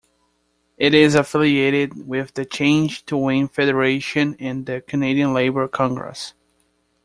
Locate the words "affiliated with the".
1.13-2.43